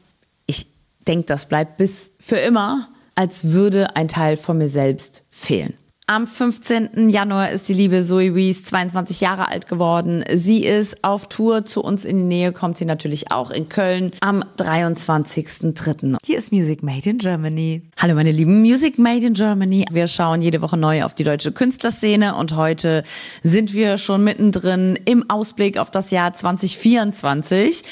denke, 1.09 1.27
das 1.27 1.47
bleibt 1.47 1.77
bis 1.77 2.13
für 2.21 2.37
immer, 2.37 2.89
als 3.15 3.49
würde 3.49 3.97
ein 3.97 4.09
Teil 4.09 4.37
von 4.37 4.59
mir 4.59 4.69
selbst 4.69 5.23
fehlen. 5.31 5.75
Am 6.11 6.27
15. 6.27 7.11
Januar 7.11 7.51
ist 7.51 7.69
die 7.69 7.75
liebe 7.75 8.03
Zoe 8.03 8.35
Wees 8.35 8.65
22 8.65 9.21
Jahre 9.21 9.49
alt 9.49 9.69
geworden. 9.69 10.25
Sie 10.33 10.65
ist 10.65 11.05
auf 11.05 11.29
Tour 11.29 11.67
zu 11.67 11.83
uns 11.83 12.07
in 12.07 12.17
die 12.17 12.25
Nähe, 12.25 12.53
kommt 12.53 12.79
sie 12.79 12.87
natürlich 12.87 13.31
auch 13.31 13.51
in 13.51 13.69
Köln 13.69 14.13
am 14.21 14.43
23.03. 14.57 16.17
Hier 16.25 16.39
ist 16.39 16.51
Music 16.51 16.83
Made 16.83 17.11
in 17.11 17.19
Germany. 17.19 17.83
Hallo 17.99 18.15
meine 18.15 18.33
lieben 18.33 18.63
Music 18.63 18.99
Made 18.99 19.27
in 19.27 19.35
Germany. 19.35 19.85
Wir 19.91 20.07
schauen 20.07 20.41
jede 20.41 20.63
Woche 20.63 20.79
neu 20.79 21.05
auf 21.05 21.13
die 21.13 21.25
deutsche 21.25 21.53
Künstlerszene 21.53 22.37
und 22.37 22.57
heute 22.57 23.05
sind 23.43 23.75
wir 23.75 23.99
schon 23.99 24.25
mittendrin 24.25 24.99
im 25.05 25.29
Ausblick 25.29 25.77
auf 25.77 25.91
das 25.91 26.11
Jahr 26.11 26.33
2024 26.33 27.83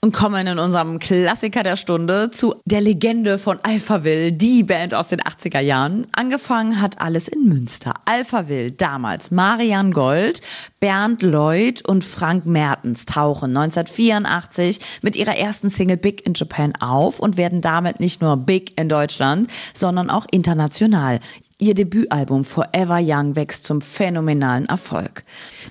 und 0.00 0.12
kommen 0.12 0.46
in 0.46 0.58
unserem 0.60 1.00
Klassiker 1.00 1.64
der 1.64 1.74
Stunde 1.74 2.30
zu 2.30 2.54
der 2.64 2.80
Legende 2.80 3.38
von 3.38 3.58
Alphaville, 3.62 4.32
die 4.32 4.62
Band 4.62 4.94
aus 4.94 5.08
den 5.08 5.20
80er 5.20 5.58
Jahren. 5.58 6.06
Angefangen 6.12 6.80
hat 6.80 7.00
alles 7.00 7.26
in 7.26 7.48
Münster. 7.48 7.94
Alphaville, 8.04 8.70
damals 8.70 9.32
Marian 9.32 9.92
Gold, 9.92 10.40
Bernd 10.78 11.22
Lloyd 11.22 11.86
und 11.88 12.04
Frank 12.04 12.46
Mertens 12.46 13.06
tauchen 13.06 13.56
1984 13.56 14.78
mit 15.02 15.16
ihrer 15.16 15.36
ersten 15.36 15.68
Single 15.68 15.96
Big 15.96 16.24
in 16.24 16.34
Japan 16.34 16.74
auf 16.78 17.18
und 17.18 17.36
werden 17.36 17.60
damit 17.60 17.98
nicht 17.98 18.22
nur 18.22 18.36
big 18.36 18.78
in 18.78 18.88
Deutschland, 18.88 19.50
sondern 19.74 20.10
auch 20.10 20.26
international. 20.30 21.18
Ihr 21.60 21.74
Debütalbum 21.74 22.44
Forever 22.44 23.00
Young 23.02 23.34
wächst 23.34 23.64
zum 23.64 23.80
phänomenalen 23.80 24.66
Erfolg. 24.66 25.24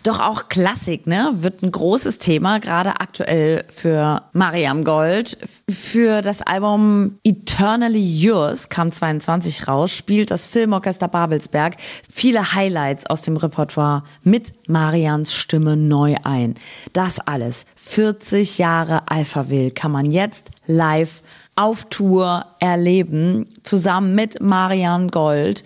Doch 0.03 0.20
auch 0.20 0.50
Klassik 0.50 1.08
ne, 1.08 1.32
wird 1.36 1.63
ein 1.63 1.72
großes 1.72 2.20
Thema, 2.20 2.60
gerade 2.60 3.00
aktuell 3.00 3.63
für 3.70 4.24
Mariam 4.34 4.84
Gold. 4.84 5.38
Für 5.70 6.22
das 6.22 6.41
Album 6.41 7.20
Eternally 7.24 8.03
Yours 8.03 8.67
kam 8.67 8.91
22 8.91 9.70
raus, 9.70 9.91
spielt 9.91 10.29
das 10.29 10.46
Filmorchester 10.46 11.08
Babelsberg 11.08 11.77
viele 12.12 12.53
Highlights 12.53 13.06
aus 13.06 13.22
dem 13.22 13.38
Repertoire 13.38 14.03
mit 14.24 14.53
Marians 14.67 15.34
Stimme 15.34 15.77
neu 15.77 16.15
ein. 16.25 16.56
Das 16.91 17.22
alles, 17.22 17.65
40 17.77 18.58
Jahre 18.58 19.10
Alphaville, 19.10 19.72
kann 19.72 19.94
man 19.94 20.12
jetzt 20.12 20.50
live 20.65 21.22
auf 21.58 21.86
Tour 21.90 22.46
erleben, 22.60 23.46
zusammen 23.64 24.16
mit 24.16 24.40
Marian 24.42 25.10
Gold 25.10 25.64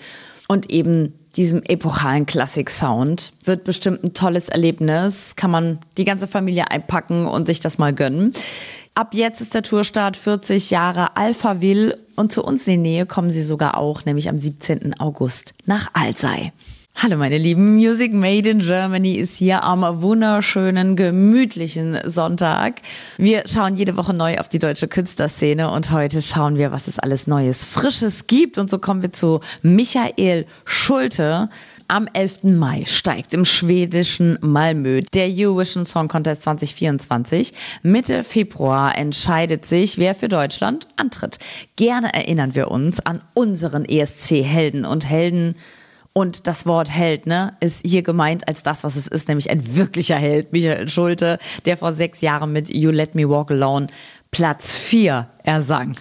und 0.48 0.70
eben 0.70 1.14
diesem 1.36 1.62
epochalen 1.64 2.26
Klassik-Sound. 2.26 3.34
Wird 3.46 3.64
bestimmt 3.64 4.04
ein 4.04 4.14
tolles 4.14 4.50
Erlebnis. 4.50 5.36
Kann 5.36 5.52
man 5.52 5.80
die 5.98 6.04
ganze 6.04 6.28
Familie 6.28 6.72
einpacken 6.72 7.26
und 7.26 7.48
sich 7.48 7.60
das 7.60 7.78
mal 7.78 7.94
gönnen. 7.94 8.34
Ab 8.94 9.14
jetzt 9.14 9.40
ist 9.40 9.54
der 9.54 9.64
Tourstart 9.64 10.18
40 10.18 10.70
Jahre 10.72 11.16
Alphaville 11.16 11.98
und 12.16 12.34
zu 12.34 12.44
uns 12.44 12.68
in 12.68 12.84
die 12.84 12.90
Nähe 12.90 13.06
kommen 13.06 13.32
sie 13.32 13.42
sogar 13.42 13.78
auch, 13.78 14.04
nämlich 14.04 14.28
am 14.28 14.38
17. 14.38 15.00
August 15.00 15.54
nach 15.66 15.90
Alzey. 15.94 16.52
Hallo 16.96 17.18
meine 17.18 17.40
Lieben, 17.40 17.78
Music 17.78 18.14
Made 18.14 18.48
in 18.48 18.60
Germany 18.60 19.14
ist 19.14 19.38
hier 19.38 19.64
am 19.64 19.82
wunderschönen, 20.04 20.96
gemütlichen 20.96 21.98
Sonntag. 22.06 22.82
Wir 23.18 23.44
schauen 23.48 23.76
jede 23.76 23.98
Woche 23.98 24.14
neu 24.14 24.38
auf 24.38 24.50
die 24.50 24.60
deutsche 24.60 24.88
Künstlerszene 24.88 25.72
und 25.72 25.92
heute 25.92 26.22
schauen 26.22 26.58
wir, 26.58 26.72
was 26.72 26.88
es 26.88 27.00
alles 27.00 27.26
Neues, 27.26 27.66
Frisches 27.66 28.28
gibt. 28.28 28.60
Und 28.60 28.70
so 28.70 28.78
kommen 28.78 29.02
wir 29.02 29.14
zu 29.14 29.40
Michael 29.64 30.46
Schulte. 30.66 31.50
Am 31.88 32.08
11. 32.14 32.44
Mai 32.44 32.84
steigt 32.86 33.34
im 33.34 33.46
schwedischen 33.46 34.38
Malmö 34.42 35.02
der 35.02 35.28
Eurovision 35.30 35.86
Song 35.86 36.08
Contest 36.08 36.44
2024. 36.44 37.54
Mitte 37.82 38.24
Februar 38.24 38.96
entscheidet 38.98 39.66
sich, 39.66 39.98
wer 39.98 40.14
für 40.14 40.30
Deutschland 40.30 40.88
antritt. 40.98 41.40
Gerne 41.78 42.14
erinnern 42.14 42.54
wir 42.54 42.70
uns 42.70 43.00
an 43.00 43.22
unseren 43.34 43.86
ESC-Helden 43.86 44.86
und 44.86 45.10
Helden 45.10 45.56
und 46.14 46.48
das 46.48 46.66
Wort 46.66 46.90
Held, 46.90 47.26
ne, 47.26 47.56
ist 47.60 47.86
hier 47.86 48.04
gemeint 48.04 48.48
als 48.48 48.64
das, 48.64 48.84
was 48.84 48.96
es 48.96 49.08
ist, 49.08 49.28
nämlich 49.28 49.50
ein 49.50 49.76
wirklicher 49.76 50.18
Held, 50.18 50.52
Michael 50.52 50.90
Schulte, 50.90 51.40
der 51.66 51.78
vor 51.78 51.94
sechs 51.94 52.22
Jahren 52.22 52.52
mit 52.52 52.70
You 52.70 52.92
Let 52.92 53.16
Me 53.16 53.30
Walk 53.30 53.52
Alone 53.52 53.88
Platz 54.32 54.74
vier 54.74 55.28
ersang. 55.44 55.98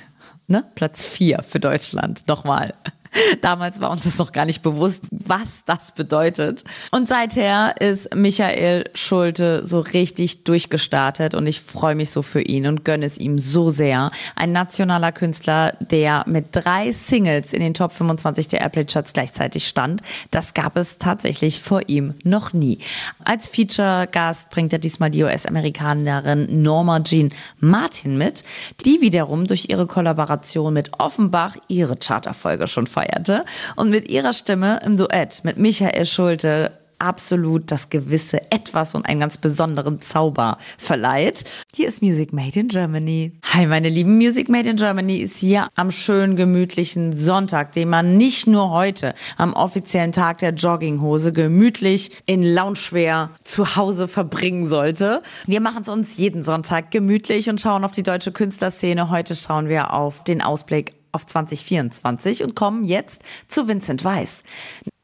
Ne? 0.46 0.64
Platz 0.74 1.04
vier 1.04 1.42
für 1.42 1.60
Deutschland. 1.60 2.26
Nochmal. 2.26 2.74
Damals 3.40 3.80
war 3.80 3.90
uns 3.90 4.04
das 4.04 4.18
noch 4.18 4.32
gar 4.32 4.44
nicht 4.44 4.62
bewusst, 4.62 5.04
was 5.10 5.64
das 5.64 5.92
bedeutet. 5.92 6.64
Und 6.90 7.08
seither 7.08 7.74
ist 7.80 8.14
Michael 8.14 8.84
Schulte 8.94 9.66
so 9.66 9.80
richtig 9.80 10.44
durchgestartet 10.44 11.34
und 11.34 11.46
ich 11.46 11.60
freue 11.60 11.94
mich 11.94 12.10
so 12.10 12.22
für 12.22 12.42
ihn 12.42 12.66
und 12.66 12.84
gönne 12.84 13.06
es 13.06 13.18
ihm 13.18 13.38
so 13.38 13.70
sehr. 13.70 14.10
Ein 14.36 14.52
nationaler 14.52 15.12
Künstler, 15.12 15.72
der 15.80 16.24
mit 16.26 16.48
drei 16.52 16.92
Singles 16.92 17.52
in 17.52 17.60
den 17.60 17.74
Top 17.74 17.92
25 17.92 18.48
der 18.48 18.60
Airplay-Charts 18.60 19.12
gleichzeitig 19.12 19.66
stand. 19.66 20.02
Das 20.30 20.54
gab 20.54 20.76
es 20.76 20.98
tatsächlich 20.98 21.60
vor 21.60 21.82
ihm 21.88 22.14
noch 22.22 22.52
nie. 22.52 22.78
Als 23.24 23.48
Feature-Gast 23.48 24.50
bringt 24.50 24.72
er 24.72 24.78
diesmal 24.78 25.10
die 25.10 25.24
US-Amerikanerin 25.24 26.62
Norma 26.62 27.00
Jean 27.00 27.32
Martin 27.58 28.16
mit, 28.16 28.44
die 28.84 29.00
wiederum 29.00 29.46
durch 29.46 29.68
ihre 29.68 29.86
Kollaboration 29.86 30.72
mit 30.72 30.98
Offenbach 30.98 31.56
ihre 31.68 31.96
Charterfolge 31.96 32.66
schon 32.66 32.86
feiert 32.86 32.99
feierte 33.00 33.44
und 33.76 33.90
mit 33.90 34.10
ihrer 34.10 34.32
Stimme 34.32 34.80
im 34.84 34.96
Duett 34.96 35.40
mit 35.44 35.56
Michael 35.56 36.06
Schulte 36.06 36.72
absolut 36.98 37.70
das 37.70 37.88
gewisse 37.88 38.52
Etwas 38.52 38.94
und 38.94 39.06
einen 39.06 39.20
ganz 39.20 39.38
besonderen 39.38 40.02
Zauber 40.02 40.58
verleiht. 40.76 41.44
Hier 41.74 41.88
ist 41.88 42.02
Music 42.02 42.34
Made 42.34 42.60
in 42.60 42.68
Germany. 42.68 43.32
Hi, 43.54 43.64
meine 43.66 43.88
lieben 43.88 44.18
Music 44.18 44.50
Made 44.50 44.68
in 44.68 44.76
Germany 44.76 45.16
ist 45.16 45.38
hier 45.38 45.68
am 45.76 45.92
schönen, 45.92 46.36
gemütlichen 46.36 47.16
Sonntag, 47.16 47.72
den 47.72 47.88
man 47.88 48.18
nicht 48.18 48.46
nur 48.46 48.70
heute 48.70 49.14
am 49.38 49.54
offiziellen 49.54 50.12
Tag 50.12 50.38
der 50.38 50.52
Jogginghose 50.52 51.32
gemütlich 51.32 52.10
in 52.26 52.42
Loungewear 52.42 53.30
zu 53.44 53.76
Hause 53.76 54.06
verbringen 54.06 54.66
sollte. 54.66 55.22
Wir 55.46 55.62
machen 55.62 55.82
es 55.82 55.88
uns 55.88 56.18
jeden 56.18 56.42
Sonntag 56.42 56.90
gemütlich 56.90 57.48
und 57.48 57.62
schauen 57.62 57.84
auf 57.84 57.92
die 57.92 58.02
deutsche 58.02 58.30
Künstlerszene. 58.30 59.08
Heute 59.08 59.34
schauen 59.36 59.70
wir 59.70 59.94
auf 59.94 60.22
den 60.24 60.42
Ausblick 60.42 60.99
auf 61.12 61.26
2024 61.26 62.42
und 62.42 62.54
kommen 62.54 62.84
jetzt 62.84 63.22
zu 63.48 63.68
Vincent 63.68 64.04
Weiss. 64.04 64.42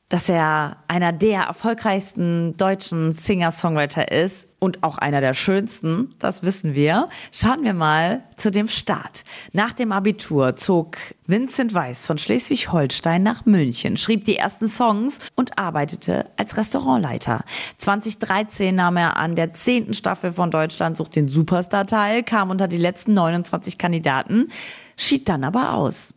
Dass 0.09 0.29
er 0.29 0.77
einer 0.87 1.13
der 1.13 1.43
erfolgreichsten 1.43 2.57
deutschen 2.57 3.15
Singer-Songwriter 3.15 4.13
ist 4.13 4.46
und 4.59 4.83
auch 4.83 4.99
einer 4.99 5.21
der 5.21 5.35
schönsten, 5.35 6.11
das 6.19 6.43
wissen 6.43 6.75
wir. 6.75 7.07
Schauen 7.31 7.63
wir 7.63 7.75
mal 7.75 8.25
zu 8.37 8.51
dem 8.51 8.69
Start. 8.69 9.25
Nach 9.53 9.73
dem 9.73 9.93
Abitur 9.93 10.57
zog 10.57 10.97
Vincent 11.27 11.75
Weiss 11.75 12.07
von 12.07 12.19
Schleswig-Holstein 12.19 13.23
nach 13.23 13.45
München, 13.47 13.97
schrieb 13.97 14.25
die 14.25 14.37
ersten 14.37 14.69
Songs 14.69 15.21
und 15.35 15.59
arbeitete 15.59 16.27
als 16.37 16.57
Restaurantleiter. 16.57 17.45
2013 17.79 18.75
nahm 18.75 18.97
er 18.97 19.17
an 19.17 19.37
der 19.37 19.53
zehnten 19.53 19.95
Staffel 19.95 20.33
von 20.33 20.51
Deutschland 20.51 20.97
sucht 20.97 21.17
den 21.17 21.29
Superstar 21.29 21.87
teil, 21.87 22.23
kam 22.23 22.51
unter 22.51 22.69
die 22.69 22.79
letzten 22.79 23.15
29 23.15 23.79
Kandidaten, 23.79 24.49
schied 24.97 25.29
dann 25.29 25.45
aber 25.45 25.75
aus. 25.75 26.16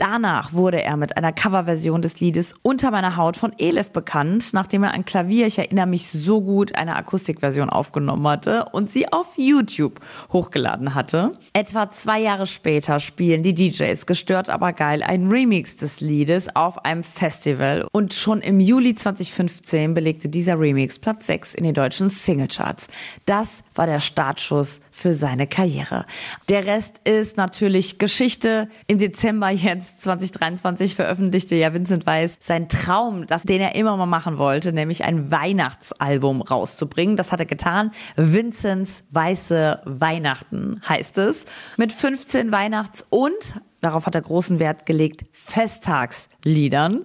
Danach 0.00 0.54
wurde 0.54 0.82
er 0.82 0.96
mit 0.96 1.18
einer 1.18 1.30
Coverversion 1.30 2.00
des 2.00 2.20
Liedes 2.20 2.54
Unter 2.62 2.90
meiner 2.90 3.18
Haut 3.18 3.36
von 3.36 3.52
Elif 3.58 3.90
bekannt, 3.90 4.54
nachdem 4.54 4.82
er 4.82 4.92
ein 4.92 5.04
Klavier, 5.04 5.46
ich 5.46 5.58
erinnere 5.58 5.86
mich 5.86 6.08
so 6.08 6.40
gut, 6.40 6.74
eine 6.74 6.96
Akustikversion 6.96 7.68
aufgenommen 7.68 8.26
hatte 8.26 8.64
und 8.72 8.88
sie 8.88 9.12
auf 9.12 9.34
YouTube 9.36 10.00
hochgeladen 10.32 10.94
hatte. 10.94 11.32
Etwa 11.52 11.90
zwei 11.90 12.18
Jahre 12.18 12.46
später 12.46 12.98
spielen 12.98 13.42
die 13.42 13.52
DJs 13.52 14.06
gestört 14.06 14.48
aber 14.48 14.72
geil 14.72 15.02
ein 15.02 15.28
Remix 15.28 15.76
des 15.76 16.00
Liedes 16.00 16.56
auf 16.56 16.82
einem 16.86 17.02
Festival 17.02 17.86
und 17.92 18.14
schon 18.14 18.40
im 18.40 18.58
Juli 18.58 18.94
2015 18.94 19.92
belegte 19.92 20.30
dieser 20.30 20.58
Remix 20.58 20.98
Platz 20.98 21.26
6 21.26 21.52
in 21.52 21.64
den 21.64 21.74
deutschen 21.74 22.08
Singlecharts. 22.08 22.86
Das 23.26 23.62
war 23.74 23.84
der 23.84 24.00
Startschuss 24.00 24.80
für 24.90 25.12
seine 25.12 25.46
Karriere. 25.46 26.06
Der 26.48 26.66
Rest 26.66 27.02
ist 27.04 27.36
natürlich 27.36 27.98
Geschichte. 27.98 28.70
Im 28.86 28.96
Dezember 28.96 29.50
jetzt 29.50 29.89
2023 29.98 30.94
veröffentlichte 30.94 31.54
ja 31.56 31.72
Vincent 31.72 32.06
Weiss 32.06 32.38
sein 32.40 32.68
Traum, 32.68 33.26
das, 33.26 33.42
den 33.42 33.60
er 33.60 33.74
immer 33.74 33.96
mal 33.96 34.06
machen 34.06 34.38
wollte, 34.38 34.72
nämlich 34.72 35.04
ein 35.04 35.30
Weihnachtsalbum 35.30 36.42
rauszubringen. 36.42 37.16
Das 37.16 37.32
hat 37.32 37.40
er 37.40 37.46
getan. 37.46 37.92
Vincents 38.16 39.04
Weiße 39.10 39.82
Weihnachten 39.84 40.80
heißt 40.88 41.18
es. 41.18 41.44
Mit 41.76 41.92
15 41.92 42.52
Weihnachts- 42.52 43.04
und, 43.10 43.54
darauf 43.80 44.06
hat 44.06 44.14
er 44.14 44.22
großen 44.22 44.58
Wert 44.58 44.86
gelegt, 44.86 45.24
Festtagsliedern. 45.32 47.04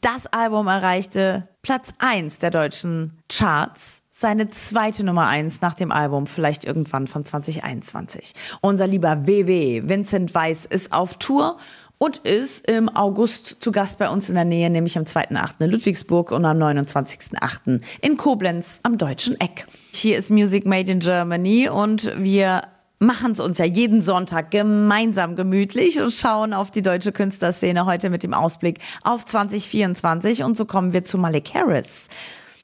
Das 0.00 0.26
Album 0.26 0.66
erreichte 0.66 1.48
Platz 1.62 1.92
1 1.98 2.38
der 2.38 2.50
deutschen 2.50 3.18
Charts 3.28 4.02
seine 4.18 4.48
zweite 4.48 5.04
Nummer 5.04 5.26
eins 5.26 5.60
nach 5.60 5.74
dem 5.74 5.92
Album, 5.92 6.26
vielleicht 6.26 6.64
irgendwann 6.64 7.06
von 7.06 7.26
2021. 7.26 8.32
Unser 8.62 8.86
lieber 8.86 9.26
WW, 9.26 9.82
Vincent 9.88 10.34
Weiss, 10.34 10.64
ist 10.64 10.92
auf 10.92 11.18
Tour 11.18 11.58
und 11.98 12.18
ist 12.18 12.68
im 12.68 12.88
August 12.88 13.56
zu 13.60 13.72
Gast 13.72 13.98
bei 13.98 14.08
uns 14.08 14.28
in 14.28 14.34
der 14.34 14.44
Nähe, 14.44 14.68
nämlich 14.70 14.98
am 14.98 15.04
2.8. 15.04 15.64
in 15.64 15.70
Ludwigsburg 15.70 16.30
und 16.32 16.44
am 16.44 16.58
29.8. 16.58 17.80
in 18.02 18.16
Koblenz 18.16 18.80
am 18.82 18.98
Deutschen 18.98 19.40
Eck. 19.40 19.66
Hier 19.94 20.18
ist 20.18 20.30
Music 20.30 20.66
Made 20.66 20.90
in 20.90 21.00
Germany 21.00 21.68
und 21.68 22.12
wir 22.18 22.62
machen 22.98 23.32
es 23.32 23.40
uns 23.40 23.58
ja 23.58 23.64
jeden 23.64 24.02
Sonntag 24.02 24.50
gemeinsam 24.50 25.36
gemütlich 25.36 26.00
und 26.00 26.12
schauen 26.12 26.52
auf 26.52 26.70
die 26.70 26.82
deutsche 26.82 27.12
Künstlerszene 27.12 27.84
heute 27.84 28.10
mit 28.10 28.22
dem 28.22 28.34
Ausblick 28.34 28.78
auf 29.02 29.24
2024 29.24 30.44
und 30.44 30.56
so 30.56 30.64
kommen 30.64 30.92
wir 30.92 31.04
zu 31.04 31.18
Malik 31.18 31.54
Harris. 31.54 32.08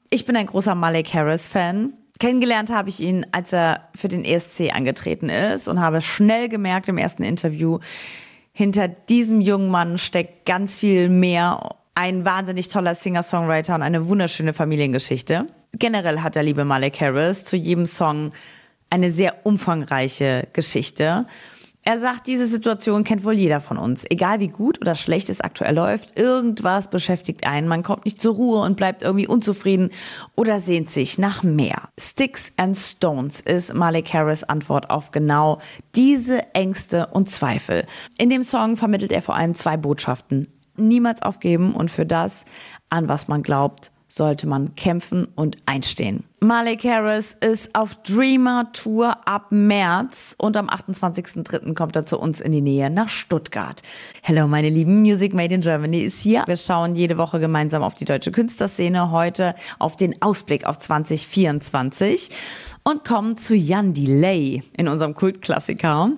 Ich 0.09 0.25
bin 0.25 0.35
ein 0.35 0.47
großer 0.47 0.75
Malik 0.75 1.13
Harris-Fan. 1.13 1.93
Kennengelernt 2.19 2.71
habe 2.71 2.89
ich 2.89 2.99
ihn, 2.99 3.25
als 3.31 3.51
er 3.53 3.89
für 3.95 4.07
den 4.07 4.23
ESC 4.23 4.73
angetreten 4.73 5.29
ist 5.29 5.67
und 5.67 5.79
habe 5.79 6.01
schnell 6.01 6.49
gemerkt 6.49 6.87
im 6.87 6.97
ersten 6.97 7.23
Interview, 7.23 7.79
hinter 8.53 8.87
diesem 8.87 9.41
jungen 9.41 9.69
Mann 9.69 9.97
steckt 9.97 10.45
ganz 10.45 10.75
viel 10.75 11.09
mehr. 11.09 11.75
Ein 11.95 12.23
wahnsinnig 12.25 12.69
toller 12.69 12.95
Singer-Songwriter 12.95 13.75
und 13.75 13.81
eine 13.81 14.07
wunderschöne 14.07 14.53
Familiengeschichte. 14.53 15.47
Generell 15.73 16.21
hat 16.21 16.35
der 16.35 16.43
liebe 16.43 16.65
Malik 16.65 17.01
Harris 17.01 17.43
zu 17.43 17.55
jedem 17.55 17.85
Song 17.85 18.31
eine 18.89 19.11
sehr 19.11 19.45
umfangreiche 19.45 20.47
Geschichte. 20.53 21.25
Er 21.85 21.99
sagt, 21.99 22.27
diese 22.27 22.47
Situation 22.47 23.03
kennt 23.03 23.25
wohl 23.25 23.33
jeder 23.33 23.59
von 23.59 23.77
uns. 23.77 24.05
Egal 24.09 24.39
wie 24.39 24.47
gut 24.47 24.79
oder 24.79 24.95
schlecht 24.95 25.29
es 25.29 25.41
aktuell 25.41 25.75
läuft, 25.75 26.17
irgendwas 26.17 26.89
beschäftigt 26.89 27.45
einen. 27.45 27.67
Man 27.67 27.83
kommt 27.83 28.05
nicht 28.05 28.21
zur 28.21 28.35
Ruhe 28.35 28.61
und 28.61 28.77
bleibt 28.77 29.03
irgendwie 29.03 29.27
unzufrieden 29.27 29.89
oder 30.35 30.61
sehnt 30.61 30.91
sich 30.91 31.17
nach 31.17 31.43
mehr. 31.43 31.89
Sticks 31.99 32.53
and 32.55 32.77
Stones 32.77 33.41
ist 33.41 33.73
Malik 33.73 34.13
Harris 34.13 34.45
Antwort 34.45 34.89
auf 34.89 35.11
genau 35.11 35.59
diese 35.93 36.53
Ängste 36.53 37.07
und 37.07 37.29
Zweifel. 37.29 37.85
In 38.17 38.29
dem 38.29 38.43
Song 38.43 38.77
vermittelt 38.77 39.11
er 39.11 39.21
vor 39.21 39.35
allem 39.35 39.53
zwei 39.53 39.75
Botschaften. 39.75 40.47
Niemals 40.77 41.21
aufgeben 41.21 41.73
und 41.73 41.91
für 41.91 42.05
das, 42.05 42.45
an 42.89 43.09
was 43.09 43.27
man 43.27 43.43
glaubt, 43.43 43.91
sollte 44.07 44.47
man 44.47 44.75
kämpfen 44.75 45.27
und 45.35 45.57
einstehen. 45.65 46.23
Malik 46.43 46.83
Harris 46.83 47.37
ist 47.39 47.73
auf 47.73 47.95
Dreamer 48.03 48.69
Tour 48.73 49.15
ab 49.25 49.47
März 49.51 50.35
und 50.37 50.57
am 50.57 50.67
28.03. 50.67 51.73
kommt 51.73 51.95
er 51.95 52.05
zu 52.05 52.19
uns 52.19 52.41
in 52.41 52.51
die 52.51 52.59
Nähe 52.59 52.89
nach 52.89 53.07
Stuttgart. 53.07 53.81
Hello, 54.21 54.45
meine 54.47 54.69
lieben, 54.69 55.01
Music 55.01 55.33
Made 55.33 55.55
in 55.55 55.61
Germany 55.61 56.01
ist 56.01 56.19
hier. 56.19 56.43
Wir 56.45 56.57
schauen 56.57 56.95
jede 56.95 57.17
Woche 57.17 57.39
gemeinsam 57.39 57.81
auf 57.81 57.95
die 57.95 58.03
deutsche 58.03 58.33
Künstlerszene, 58.33 59.11
heute 59.11 59.55
auf 59.79 59.95
den 59.95 60.21
Ausblick 60.21 60.65
auf 60.65 60.79
2024 60.79 62.29
und 62.83 63.05
kommen 63.05 63.37
zu 63.37 63.55
Jan 63.55 63.93
Delay 63.93 64.63
in 64.75 64.89
unserem 64.89 65.15
Kultklassiker. 65.15 66.11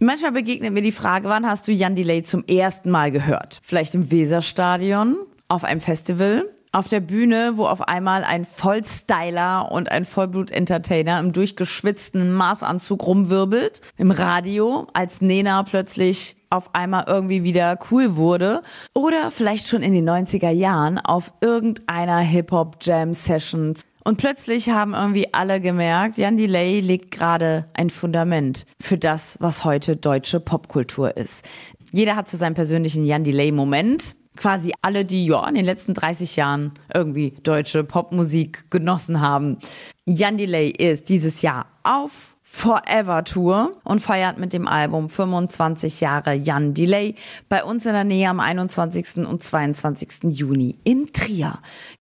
Manchmal 0.00 0.32
begegnet 0.32 0.72
mir 0.72 0.82
die 0.82 0.90
Frage, 0.90 1.28
wann 1.28 1.46
hast 1.46 1.68
du 1.68 1.72
Jan 1.72 1.94
Delay 1.94 2.24
zum 2.24 2.44
ersten 2.46 2.90
Mal 2.90 3.12
gehört? 3.12 3.60
Vielleicht 3.62 3.94
im 3.94 4.10
Weserstadion, 4.10 5.18
auf 5.46 5.62
einem 5.62 5.80
Festival, 5.80 6.46
auf 6.72 6.88
der 6.88 7.00
Bühne, 7.00 7.52
wo 7.56 7.64
auf 7.64 7.82
einmal 7.82 8.24
ein 8.24 8.44
Vollstyler 8.44 9.70
und 9.70 9.90
ein 9.90 10.04
Vollblut-Entertainer 10.04 11.18
im 11.20 11.32
durchgeschwitzten 11.32 12.32
Maßanzug 12.32 13.06
rumwirbelt. 13.06 13.80
Im 13.96 14.10
Radio, 14.10 14.86
als 14.92 15.20
Nena 15.20 15.62
plötzlich 15.62 16.36
auf 16.50 16.74
einmal 16.74 17.04
irgendwie 17.06 17.42
wieder 17.42 17.78
cool 17.90 18.16
wurde. 18.16 18.62
Oder 18.94 19.30
vielleicht 19.30 19.68
schon 19.68 19.82
in 19.82 19.92
den 19.92 20.08
90er 20.08 20.50
Jahren 20.50 20.98
auf 20.98 21.32
irgendeiner 21.40 22.18
Hip-Hop-Jam-Session. 22.18 23.74
Und 24.04 24.16
plötzlich 24.16 24.70
haben 24.70 24.94
irgendwie 24.94 25.34
alle 25.34 25.60
gemerkt, 25.60 26.16
Jan 26.16 26.38
Delay 26.38 26.80
legt 26.80 27.10
gerade 27.10 27.66
ein 27.74 27.90
Fundament 27.90 28.64
für 28.80 28.96
das, 28.96 29.36
was 29.40 29.64
heute 29.64 29.96
deutsche 29.96 30.40
Popkultur 30.40 31.16
ist. 31.16 31.46
Jeder 31.92 32.16
hat 32.16 32.28
zu 32.28 32.36
seinem 32.36 32.54
persönlichen 32.54 33.04
Jan 33.04 33.24
Delay-Moment 33.24 34.16
quasi 34.38 34.72
alle, 34.80 35.04
die 35.04 35.26
ja 35.26 35.46
in 35.48 35.54
den 35.54 35.64
letzten 35.64 35.94
30 35.94 36.36
Jahren 36.36 36.72
irgendwie 36.94 37.34
deutsche 37.42 37.84
Popmusik 37.84 38.70
genossen 38.70 39.20
haben. 39.20 39.58
Jan 40.06 40.38
Delay 40.38 40.70
ist 40.70 41.08
dieses 41.08 41.42
Jahr 41.42 41.66
auf 41.82 42.34
Forever 42.50 43.24
Tour 43.24 43.72
und 43.84 44.00
feiert 44.00 44.38
mit 44.38 44.54
dem 44.54 44.66
Album 44.66 45.10
25 45.10 46.00
Jahre 46.00 46.32
Jan 46.32 46.72
Delay 46.72 47.14
bei 47.50 47.62
uns 47.62 47.84
in 47.84 47.92
der 47.92 48.04
Nähe 48.04 48.30
am 48.30 48.40
21. 48.40 49.18
und 49.18 49.42
22. 49.42 50.30
Juni 50.30 50.76
in 50.82 51.12
Trier. 51.12 51.58